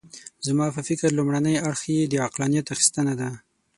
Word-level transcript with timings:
زما 0.47 0.67
په 0.75 0.81
فکر 0.87 1.09
لومړی 1.17 1.55
اړخ 1.67 1.81
یې 1.93 2.01
د 2.07 2.13
عقلانیت 2.25 2.65
اخیستنه 2.73 3.13
ده. 3.19 3.29